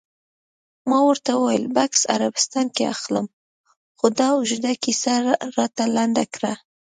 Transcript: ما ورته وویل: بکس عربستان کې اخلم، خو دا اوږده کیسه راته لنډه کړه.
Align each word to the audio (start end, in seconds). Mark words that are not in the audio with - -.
ما 0.89 0.99
ورته 1.09 1.31
وویل: 1.35 1.65
بکس 1.75 2.01
عربستان 2.15 2.65
کې 2.75 2.83
اخلم، 2.95 3.25
خو 3.97 4.05
دا 4.19 4.27
اوږده 4.35 4.73
کیسه 4.83 5.13
راته 5.57 5.83
لنډه 5.95 6.23
کړه. 6.33 6.53